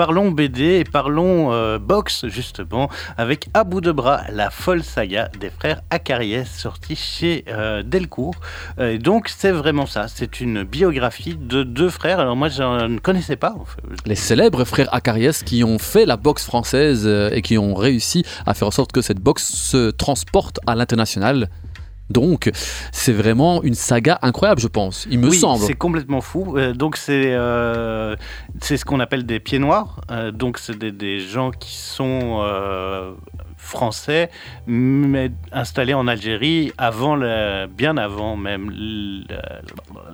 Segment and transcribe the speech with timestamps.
[0.00, 5.28] Parlons BD et parlons euh, boxe justement avec À bout de bras, la folle saga
[5.40, 8.36] des frères Acariès sortie chez euh, Delcourt.
[8.78, 12.20] Euh, et donc c'est vraiment ça, c'est une biographie de deux frères.
[12.20, 13.56] Alors moi je ne connaissais pas.
[14.06, 18.54] Les célèbres frères Acariès qui ont fait la boxe française et qui ont réussi à
[18.54, 21.48] faire en sorte que cette boxe se transporte à l'international.
[22.10, 22.50] Donc,
[22.92, 25.06] c'est vraiment une saga incroyable, je pense.
[25.10, 25.64] Il me oui, semble.
[25.64, 26.56] C'est complètement fou.
[26.56, 28.16] Euh, donc, c'est euh,
[28.60, 30.00] c'est ce qu'on appelle des pieds noirs.
[30.10, 32.44] Euh, donc, c'est des, des, gens qui sont
[33.56, 34.30] français,
[34.66, 37.18] mais installés en Algérie avant,
[37.68, 38.70] bien avant même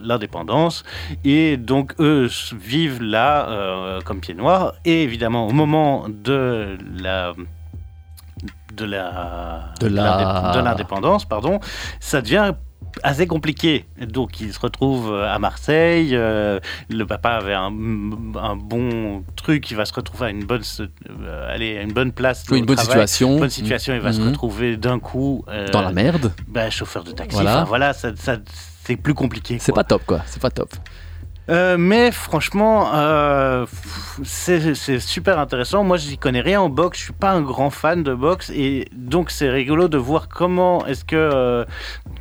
[0.02, 0.82] l'indépendance.
[1.24, 4.74] Et donc, eux vivent là comme pieds noirs.
[4.84, 7.34] Et évidemment, au moment de la
[8.74, 11.60] de la de l'indépendance, pardon,
[12.00, 12.54] ça devient
[13.02, 13.86] assez compliqué.
[14.00, 17.72] Donc il se retrouve à Marseille, euh, le papa avait un,
[18.36, 22.44] un, bon truc, il va se retrouver à une bonne, euh, à une bonne place,
[22.50, 24.14] oui, une bonne travail, situation, une bonne situation, il va mmh.
[24.14, 27.34] se retrouver d'un coup euh, dans la merde, ben, chauffeur de taxi.
[27.34, 28.36] Voilà, voilà ça, ça
[28.84, 29.58] c'est plus compliqué.
[29.60, 30.70] C'est pas top quoi, c'est pas top.
[31.50, 33.66] Euh, mais franchement, euh,
[34.24, 35.84] c'est super intéressant.
[35.84, 36.98] Moi, je n'y connais rien en boxe.
[36.98, 40.86] Je suis pas un grand fan de boxe, et donc c'est rigolo de voir comment
[40.86, 41.64] est-ce que euh,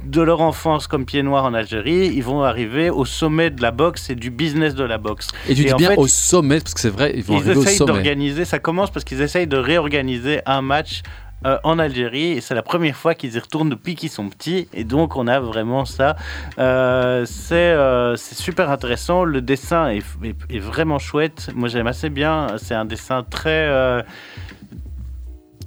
[0.06, 3.72] de leur enfance comme pied noir en Algérie, ils vont arriver au sommet de la
[3.72, 5.30] boxe et du business de la boxe.
[5.48, 7.56] Et tu dis bien fait, au sommet parce que c'est vrai, ils vont ils arriver
[7.56, 7.92] au sommet.
[7.94, 8.46] d'organiser.
[8.46, 11.02] Ça commence parce qu'ils essayent de réorganiser un match
[11.46, 14.68] euh, en Algérie et c'est la première fois qu'ils y retournent depuis qu'ils sont petits
[14.74, 16.16] et donc on a vraiment ça.
[16.60, 22.10] Euh, c'est euh, super intéressant, le dessin est, est, est vraiment chouette, moi j'aime assez
[22.10, 24.04] bien, c'est un dessin très...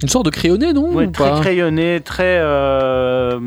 [0.03, 1.39] Une sorte de crayonné, non Ouais, très pas?
[1.39, 2.39] crayonné, très.
[2.39, 3.39] Euh...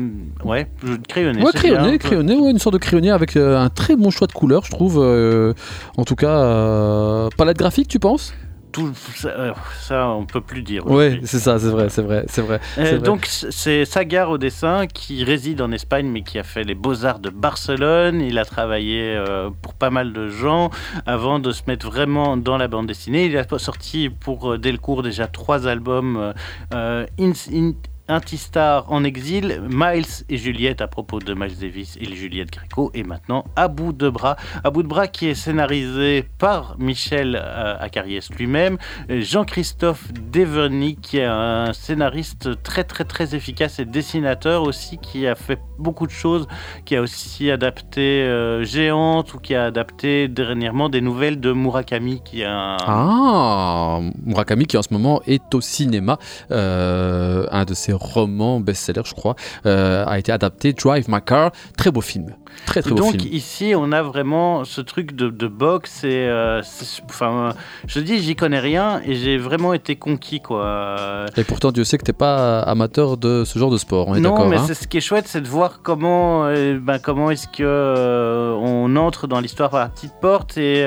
[0.43, 0.67] Ouais,
[1.07, 1.41] crayonné.
[1.41, 4.33] Ouais, crayonné, crayonné, ouais, une sorte de crayonné avec euh, un très bon choix de
[4.33, 4.99] couleurs, je trouve.
[5.01, 5.53] Euh,
[5.97, 8.33] en tout cas, palette graphique, tu penses?
[8.71, 10.85] Tout ça, ça, on peut plus dire.
[10.85, 12.59] Oui, c'est ça, c'est vrai, c'est vrai, c'est vrai.
[12.77, 16.75] Euh, donc c'est Sagar au dessin qui réside en Espagne mais qui a fait les
[16.75, 18.21] beaux arts de Barcelone.
[18.21, 20.69] Il a travaillé euh, pour pas mal de gens
[21.05, 23.25] avant de se mettre vraiment dans la bande dessinée.
[23.25, 26.33] Il a sorti pour Delcourt déjà trois albums.
[26.73, 27.73] Euh, in, in,
[28.11, 33.03] Antistar en exil, Miles et Juliette à propos de Miles Davis et Juliette Gréco, et
[33.03, 34.35] maintenant À bout de bras.
[34.63, 38.77] À de bras qui est scénarisé par Michel euh, Acariès lui-même,
[39.09, 45.35] Jean-Christophe Deverny qui est un scénariste très très très efficace et dessinateur aussi qui a
[45.35, 46.47] fait beaucoup de choses,
[46.85, 52.21] qui a aussi adapté euh, Géante ou qui a adapté dernièrement des nouvelles de Murakami
[52.23, 52.77] qui a un...
[52.85, 56.17] Ah, Murakami qui en ce moment est au cinéma,
[56.51, 59.35] euh, un de ses roman best-seller, je crois,
[59.65, 60.73] euh, a été adapté.
[60.73, 62.35] Drive My Car, très beau film.
[62.65, 63.33] Très, très beau Donc film.
[63.33, 66.03] ici, on a vraiment ce truc de, de boxe.
[66.03, 66.61] Et, euh,
[67.05, 67.53] enfin,
[67.87, 70.41] je dis, j'y connais rien et j'ai vraiment été conquis.
[70.41, 71.25] Quoi.
[71.37, 74.07] Et pourtant, Dieu sait que tu n'es pas amateur de ce genre de sport.
[74.07, 76.99] On est non, mais hein ce qui est chouette, c'est de voir comment, euh, ben,
[76.99, 80.85] comment est-ce que euh, on entre dans l'histoire par la petite porte et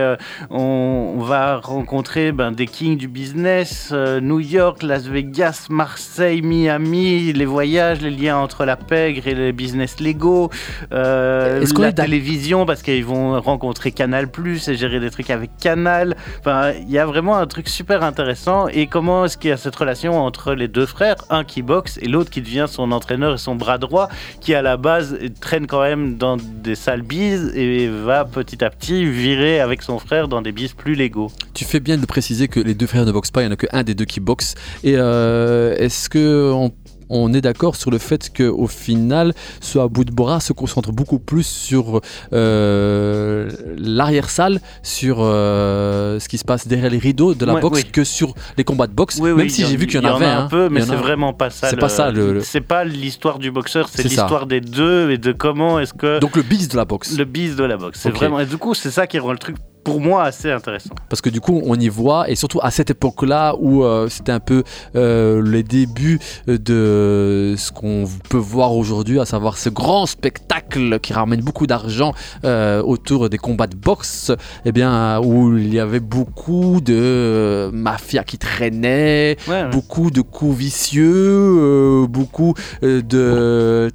[0.51, 6.94] on, on, va rencontrer ben, des kings du business, New York, Las Vegas, Marseille, Miami,
[6.95, 10.51] les voyages, les liens entre la pègre et les business légaux.
[10.93, 16.17] Euh, la télévision parce qu'ils vont rencontrer Canal Plus et gérer des trucs avec Canal.
[16.41, 18.69] Enfin, il y a vraiment un truc super intéressant.
[18.69, 21.99] Et comment est-ce qu'il y a cette relation entre les deux frères, un qui boxe
[22.01, 24.09] et l'autre qui devient son entraîneur et son bras droit,
[24.41, 28.71] qui à la base traîne quand même dans des salles bises et va petit à
[28.71, 31.31] petit virer avec son frère dans des bises plus légaux.
[31.55, 33.55] Tu fais bien de préciser que les deux frères ne boxent pas, il n'y en
[33.55, 34.55] a qu'un des deux qui boxe.
[34.83, 36.73] Et euh, est-ce que on
[37.09, 40.93] on est d'accord sur le fait qu'au final, ce à bout de bras se concentre
[40.93, 42.01] beaucoup plus sur
[42.33, 47.83] euh, l'arrière-salle, sur euh, ce qui se passe derrière les rideaux de la ouais, boxe,
[47.85, 47.91] oui.
[47.91, 49.19] que sur les combats de boxe.
[49.21, 50.49] Oui, même oui, si j'ai vu qu'il y, y en avait a un hein.
[50.51, 51.69] peu, mais c'est vraiment pas ça.
[51.69, 52.11] C'est pas ça.
[52.11, 52.41] Le...
[52.41, 56.21] C'est pas l'histoire du boxeur, c'est l'histoire des deux et de comment est-ce que.
[56.21, 57.17] Donc le bis de la boxe.
[57.17, 58.01] Le bis de la boxe.
[58.01, 58.19] C'est Okay.
[58.19, 58.41] vraiment.
[58.41, 60.95] Et du coup, c'est ça qui rend le truc pour moi assez intéressant.
[61.09, 64.33] Parce que du coup, on y voit, et surtout à cette époque-là où euh, c'était
[64.33, 64.65] un peu
[64.97, 71.13] euh, les débuts de ce qu'on peut voir aujourd'hui, à savoir ce grand spectacle qui
[71.13, 72.15] ramène beaucoup d'argent
[72.45, 74.33] euh, autour des combats de boxe,
[74.65, 79.71] et bien où il y avait beaucoup de euh, mafia qui traînait, ouais, ouais.
[79.71, 83.91] beaucoup de coups vicieux, beaucoup de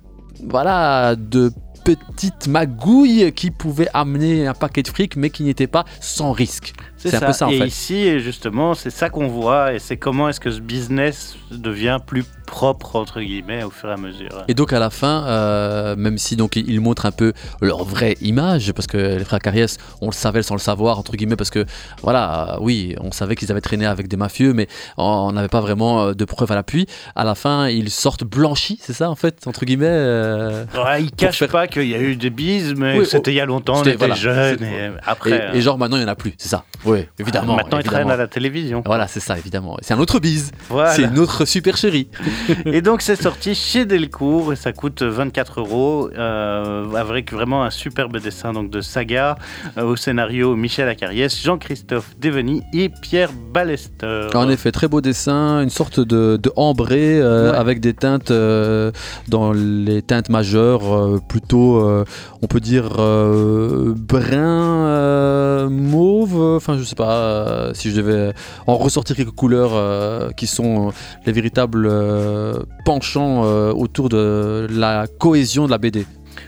[0.48, 1.52] voilà de
[1.84, 6.74] petites magouilles qui pouvaient amener un paquet de fric mais qui n'étaient pas sans risque.
[7.00, 7.68] C'est un peu ça en et fait.
[7.68, 12.24] ici, justement, c'est ça qu'on voit et c'est comment est-ce que ce business devient plus
[12.46, 14.44] propre, entre guillemets, au fur et à mesure.
[14.48, 17.84] Et donc à la fin, euh, même si donc ils ils montrent un peu leur
[17.84, 21.36] vraie image, parce que les frères Cariès, on le savait sans le savoir entre guillemets,
[21.36, 21.66] parce que
[22.02, 24.68] voilà, euh, oui, on savait qu'ils avaient traîné avec des mafieux, mais
[24.98, 26.88] on n'avait pas vraiment euh, de preuves à l'appui.
[27.16, 29.86] À la fin, ils sortent blanchis, c'est ça en fait, entre guillemets.
[29.90, 33.32] euh, Ouais, il cache faire- pas qu'il y a eu des bises, mais Oui, c'était
[33.32, 34.64] il y a longtemps, on était voilà, jeunes.
[34.64, 36.64] Et après, et genre maintenant il n'y en a plus, c'est ça.
[36.90, 37.56] Oui, évidemment.
[37.56, 38.04] maintenant ils évidemment.
[38.06, 38.82] traînent à la télévision.
[38.86, 39.78] Voilà, c'est ça, évidemment.
[39.82, 40.52] C'est un autre bise.
[40.70, 40.92] Voilà.
[40.94, 42.08] C'est une autre super chérie.
[42.66, 47.70] Et donc c'est sorti chez Delcourt et ça coûte 24 euros euh, avec vraiment un
[47.70, 49.38] superbe dessin donc de Saga
[49.78, 54.28] euh, au scénario Michel Acariès, Jean-Christophe Deveny et Pierre Ballester.
[54.36, 57.58] En effet, très beau dessin, une sorte de, de ambré euh, Ouais.
[57.58, 58.92] avec des teintes euh,
[59.28, 62.04] dans les teintes majeures, euh, plutôt, euh,
[62.42, 66.36] on peut dire, euh, brun, euh, mauve.
[66.58, 68.34] Enfin, je sais pas euh, si je devais
[68.68, 70.92] en ressortir quelques couleurs euh, qui sont
[71.26, 72.54] les véritables euh,
[72.86, 76.06] penchants euh, autour de la cohésion de la BD.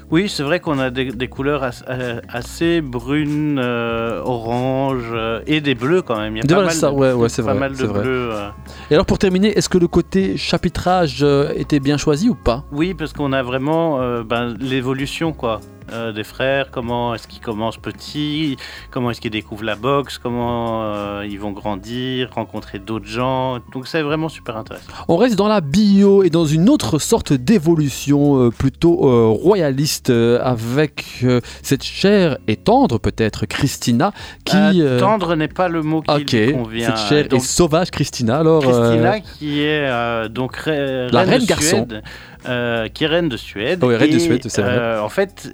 [0.10, 5.40] Oui, c'est vrai qu'on a des, des couleurs as- euh, assez brunes, euh, orange euh,
[5.48, 6.36] et des bleus quand même.
[6.36, 7.86] Il y a pas mal, ça, de, ouais, ouais, c'est pas vrai, mal de c'est
[7.88, 8.02] vrai.
[8.02, 8.30] bleus.
[8.32, 8.50] euh.
[8.90, 12.64] Et alors, pour terminer, est-ce que le côté chapitrage euh, était bien choisi ou pas?
[12.72, 15.60] Oui, parce qu'on a vraiment euh, ben, l'évolution quoi.
[15.92, 18.58] Euh, des frères, comment est-ce qu'ils commencent petits,
[18.92, 23.60] comment est-ce qu'ils découvrent la boxe, comment euh, ils vont grandir, rencontrer d'autres gens.
[23.74, 24.92] Donc c'est vraiment super intéressant.
[25.08, 28.96] On reste dans la bio et dans une autre sorte d'évolution euh, plutôt
[29.34, 31.26] royaliste avec
[31.62, 34.12] cette chère et tendre peut-être Christina
[34.46, 34.82] qui...
[35.00, 36.96] Tendre n'est pas le mot qui ok, lui convient.
[36.96, 38.62] cette chère et sauvage Christina alors...
[38.64, 41.86] Christina qui est donc re- La reine, reine de garçon.
[41.88, 42.04] Suède,
[42.44, 43.84] qui est reine de Suède.
[43.84, 44.72] Oui, reine de Suède, c'est vrai.
[44.78, 45.54] euh, en fait,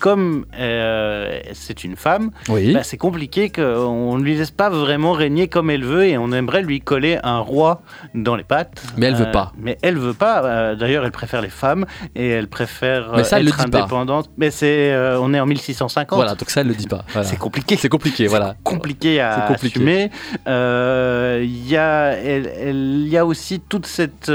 [0.00, 2.72] comme euh, c'est une femme, oui.
[2.72, 6.30] bah, c'est compliqué qu'on ne lui laisse pas vraiment régner comme elle veut et on
[6.30, 7.82] aimerait lui coller un roi
[8.14, 8.80] dans les pattes.
[8.96, 9.52] Mais elle veut Euh, pas.
[9.58, 10.44] Mais elle veut pas.
[10.44, 11.84] euh, D'ailleurs, elle préfère les femmes
[12.14, 13.78] et elle préfère Mais ça, euh, elle le être pas.
[13.80, 14.30] indépendante.
[14.36, 16.16] Mais c'est, euh, on est en 1650.
[16.16, 17.04] Voilà, donc ça elle le dit pas.
[17.08, 17.26] Voilà.
[17.26, 17.76] C'est compliqué.
[17.76, 18.54] C'est compliqué, voilà.
[18.62, 19.78] compliqué à compliqué.
[19.80, 20.10] assumer.
[20.46, 22.16] Euh, Il y, a,
[22.70, 24.30] il y a aussi toute cette...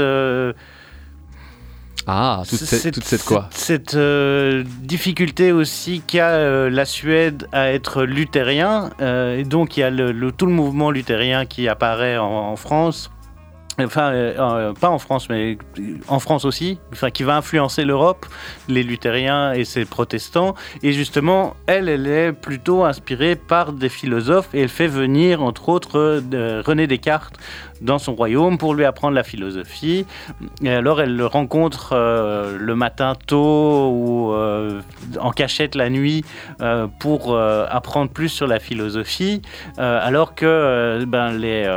[2.06, 7.48] Ah, toute, cette, toute cette quoi Cette, cette, euh, difficulté aussi qu'a euh, la Suède
[7.52, 8.90] à être luthérien.
[9.00, 12.24] Euh, et donc il y a le, le- tout le mouvement luthérien qui apparaît en,
[12.26, 13.10] en France.
[13.80, 15.58] Enfin, euh, euh, pas en France, mais
[16.06, 18.26] en France aussi, enfin, qui va influencer l'Europe,
[18.68, 20.54] les luthériens et ces protestants.
[20.82, 25.68] Et justement, elle, elle est plutôt inspirée par des philosophes et elle fait venir, entre
[25.68, 27.36] autres, euh, René Descartes
[27.80, 30.06] dans son royaume pour lui apprendre la philosophie.
[30.62, 34.32] Et alors, elle le rencontre le matin tôt ou
[35.20, 36.24] en cachette la nuit
[37.00, 39.42] pour apprendre plus sur la philosophie,
[39.76, 41.68] alors que ben, les.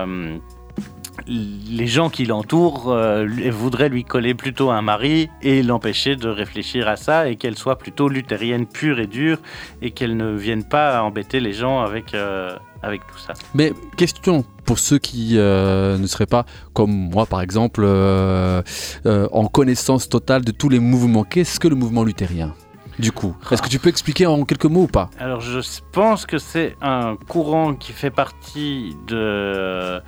[1.28, 6.88] Les gens qui l'entourent euh, voudraient lui coller plutôt un mari et l'empêcher de réfléchir
[6.88, 9.40] à ça et qu'elle soit plutôt luthérienne pure et dure
[9.82, 13.34] et qu'elle ne vienne pas embêter les gens avec, euh, avec tout ça.
[13.54, 20.10] Mais question pour ceux qui euh, ne seraient pas comme moi par exemple en connaissance
[20.10, 21.24] totale de tous les mouvements.
[21.24, 22.54] Qu'est-ce que le mouvement luthérien?
[23.00, 25.60] Du coup Est-ce que tu peux expliquer en quelques mots ou pas Alors je
[25.92, 30.02] pense que c'est un courant qui fait partie de...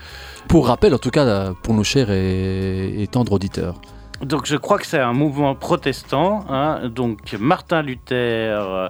[0.47, 3.79] Pour rappel, en tout cas, euh, pour nos chers et, et tendres auditeurs.
[4.21, 6.45] Donc je crois que c'est un mouvement protestant.
[6.49, 6.81] hein.
[6.89, 8.13] Donc Martin Luther,
[8.59, 8.89] euh,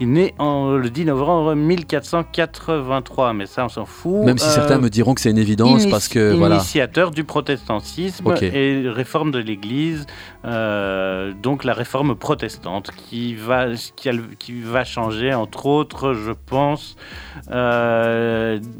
[0.00, 4.24] il est né en, le 10 novembre 1483, mais ça on s'en fout.
[4.24, 6.54] Même si Euh, certains me diront que c'est une évidence parce que voilà.
[6.56, 10.06] Initiateur du protestantisme et réforme de l'Église,
[10.46, 16.14] euh, donc la réforme protestante qui va, qui, a le- qui va changer, entre autres,
[16.14, 16.96] je pense.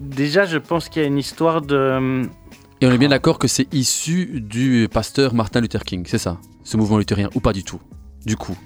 [0.01, 2.23] déjà, je pense qu'il y a une histoire de.
[2.83, 6.39] Et on est bien d'accord que c'est issu du pasteur Martin Luther King, c'est ça?
[6.65, 7.79] Ce mouvement luthérien ou pas du tout?
[8.25, 8.57] Du coup?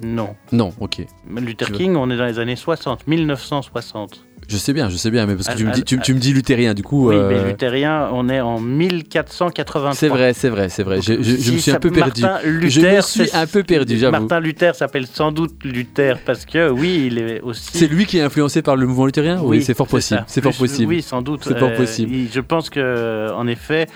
[0.00, 0.36] Non.
[0.52, 1.04] Non, ok.
[1.28, 4.25] Luther King, on est dans les années 60, 1960.
[4.48, 6.20] Je sais bien, je sais bien, mais parce que tu me dis, tu, tu me
[6.20, 7.08] dis luthérien, du coup.
[7.08, 9.94] Oui, euh, mais luthérien, on est en 1483.
[9.94, 11.00] c'est vrai, c'est vrai, c'est vrai.
[11.02, 12.22] Je, je- je Si me suis un peu perdu.
[12.22, 14.12] Martin je me Luther, suis un peu perdu, j'avoue.
[14.20, 17.70] Martin Luther s'appelle sans doute Luther parce que, oui, il est aussi.
[17.76, 20.24] C'est lui qui est influencé par le mouvement luthérien Oui, c'est fort possible.
[20.28, 20.88] C'est fort possible.
[20.90, 21.40] Oui, sans doute.
[21.44, 22.12] C'est fort possible.
[22.12, 23.86] il- je pense que, en effet,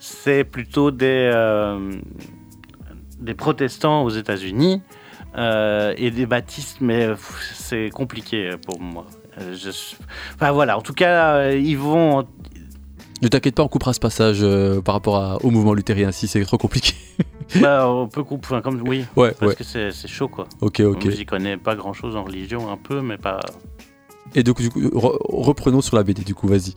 [0.00, 1.78] c'est plutôt des, euh,
[3.20, 4.82] des protestants aux États-Unis
[5.36, 7.14] euh, et des baptistes, mais euh,
[7.54, 9.06] c'est compliqué pour moi.
[9.40, 9.70] Euh, je
[10.34, 12.26] Enfin voilà, en tout cas, ils vont.
[13.22, 16.26] Ne t'inquiète pas, on coupera ce passage euh, par rapport à- au mouvement luthérien si
[16.26, 16.94] c'est trop compliqué.
[17.60, 19.56] bah, on peut couper, enfin, comme oui, Ouais, parce ouais.
[19.56, 20.46] que c'est chaud quoi.
[20.62, 21.10] Ok, ok.
[21.10, 23.40] J'y connais pas grand chose en religion, un peu, mais pas.
[24.34, 26.74] Et donc, du coup, re- reprenons sur la BD, du coup, vas-y.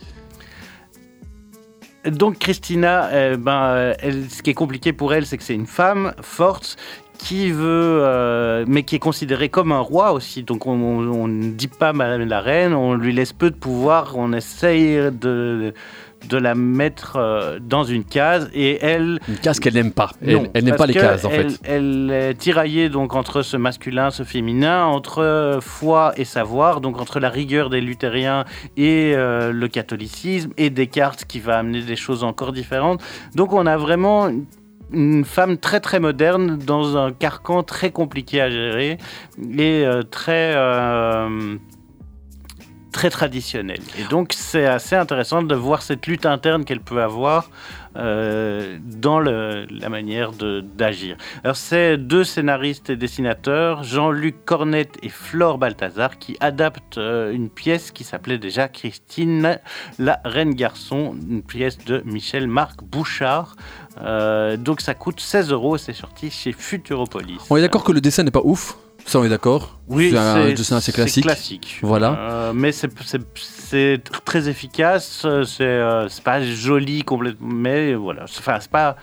[2.05, 5.67] Donc Christina, euh, ben, euh, ce qui est compliqué pour elle, c'est que c'est une
[5.67, 6.75] femme forte
[7.17, 10.43] qui veut, euh, mais qui est considérée comme un roi aussi.
[10.43, 13.55] Donc on on- on ne dit pas Madame la Reine, on lui laisse peu de
[13.55, 15.73] pouvoir, on essaye de,
[16.27, 20.11] de la mettre euh, dans une case et elle, Une case qu'elle n'aime pas.
[20.21, 21.59] Elle, non, elle n'aime pas les cases, en elle, fait.
[21.63, 26.99] Elle est tiraillée donc entre ce masculin, ce féminin, entre euh, foi et savoir, donc
[26.99, 28.45] entre la rigueur des luthériens
[28.77, 33.01] et euh, le catholicisme, et Descartes qui va amener des choses encore différentes.
[33.35, 34.29] Donc on a vraiment
[34.93, 38.97] une femme très très moderne dans un carcan très compliqué à gérer
[39.57, 41.57] et euh, très euh,
[42.93, 43.81] très traditionnel.
[43.99, 47.49] Et donc c'est assez intéressant de voir cette lutte interne qu'elle peut avoir
[47.97, 51.17] euh, dans la manière d'agir.
[51.43, 57.49] Alors c'est deux scénaristes et dessinateurs, Jean-Luc Cornette et Flore Balthazar, qui adaptent euh, une
[57.49, 59.59] pièce qui s'appelait déjà Christine,
[59.99, 63.55] la reine garçon, une pièce de Michel-Marc Bouchard.
[64.01, 67.39] Euh, donc ça coûte 16 euros, c'est sorti chez Futuropolis.
[67.49, 70.17] On est d'accord que le dessin n'est pas ouf Ça, on est d'accord Oui, C'est
[70.17, 71.23] un dessin assez classique.
[71.25, 71.79] classique.
[71.81, 72.17] Voilà.
[72.19, 72.89] Euh, mais c'est-
[74.25, 75.23] très efficace.
[75.25, 78.23] euh, C'est euh, c'est pas joli complètement, mais voilà.
[78.23, 78.95] Enfin, c'est pas.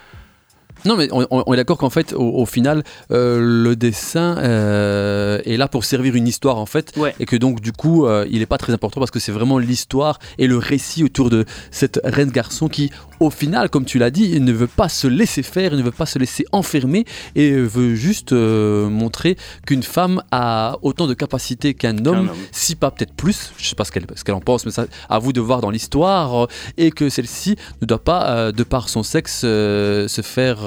[0.87, 4.39] Non, mais on, on- on est d'accord qu'en fait, au, au final, euh, le dessin
[4.39, 6.95] euh, est là pour servir une histoire, en fait.
[6.97, 7.15] Ouais.
[7.21, 9.59] Et que donc, du coup, euh, il n'est pas très important parce que c'est vraiment
[9.59, 14.11] l'histoire et le récit autour de cette reine garçon qui, au final, comme tu l'as
[14.11, 17.05] dit, il ne veut pas se laisser faire, il ne veut pas se laisser enfermer
[17.37, 19.37] et veut juste euh, montrer
[19.67, 23.53] qu'une femme a autant de capacités qu'un homme, si pas peut-être plus.
[23.59, 25.71] Je sais pas ce qu'elle qu'elle en pense, mais ça, à vous de voir dans
[25.71, 26.45] l'histoire.
[26.45, 26.47] euh,
[26.79, 30.61] et que celle-ci ne doit pas, euh, de par son sexe, se faire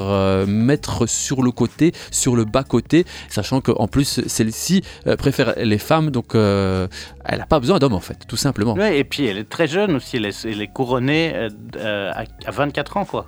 [0.47, 4.83] mettre sur le côté, sur le bas-côté, sachant qu'en plus, celle-ci
[5.17, 6.89] préfère les femmes, donc elle
[7.39, 8.73] n'a pas besoin d'hommes, en fait, tout simplement.
[8.73, 10.17] Ouais, et puis elle est très jeune aussi.
[10.17, 11.49] Elle est, elle est couronnée
[12.42, 13.27] à, à 24 ans, quoi.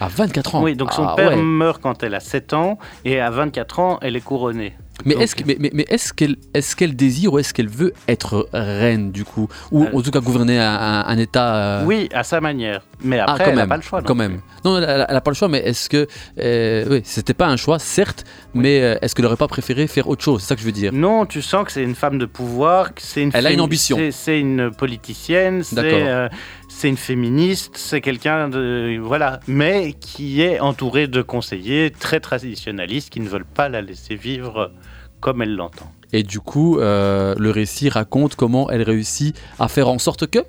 [0.00, 1.36] À 24 ans Oui, donc son Ah père ouais.
[1.42, 4.74] meurt quand elle a 7 ans, et à 24 ans, elle est couronnée.
[5.06, 7.92] Mais est-ce que- mais, mais- mais est-ce qu'elle est qu'elle désire ou est-ce qu'elle veut
[8.08, 9.48] être reine, du coup?
[9.72, 12.82] Ou Euh, en tout cas gouverner un, un- un État euh, Oui, à sa manière.
[13.02, 14.00] Mais Ah, après, elle n'a pas le choix.
[14.00, 14.40] non quand même.
[14.64, 16.06] Non, elle n'a pas le choix, mais est-ce que.
[16.40, 20.08] euh, oui, c'était pas un choix, certes, mais euh, est-ce qu'elle n'aurait pas préféré faire
[20.08, 20.42] autre chose?
[20.42, 20.92] C'est ça que je veux dire.
[20.92, 23.98] Non, tu sens que c'est une femme de pouvoir, c'est une Elle a une ambition.
[24.12, 26.28] c'est- une politicienne, c'est D'accord.
[26.74, 33.10] C'est une féministe, c'est quelqu'un de voilà, mais qui est entouré de conseillers très traditionnalistes
[33.10, 34.72] qui ne veulent pas la laisser vivre
[35.20, 35.92] comme elle l'entend.
[36.12, 40.40] Et du coup, euh, le récit raconte comment elle réussit à faire en sorte que.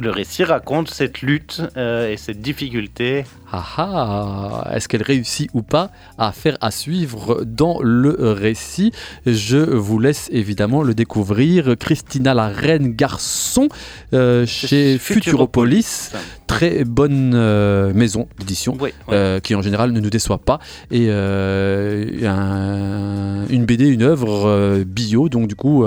[0.00, 3.24] Le récit raconte cette lutte euh, et cette difficulté.
[3.52, 8.92] Ah ah Est-ce qu'elle réussit ou pas à faire à suivre dans le récit?
[9.26, 11.74] Je vous laisse évidemment le découvrir.
[11.78, 13.68] Christina la reine garçon
[14.12, 16.12] euh, chez Futuropolis.
[16.46, 18.76] Très bonne euh, maison d'édition.
[18.80, 19.16] Oui, oui.
[19.42, 20.58] qui en général ne nous déçoit pas
[20.90, 21.10] et
[22.26, 25.84] un- une BD, une œuvre bio donc du coup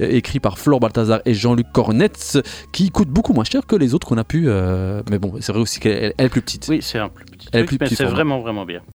[0.00, 2.38] écrit par Flore Balthazar et Jean-Luc Cornetz
[2.72, 5.52] qui coûte beaucoup moins cher que les autres qu'on a pu euh, mais bon c'est
[5.52, 7.78] vrai aussi qu'elle elle est plus petite Oui, c'est un plus petit Elle est plus
[7.80, 8.80] mais petit c'est vraiment, vraiment bien.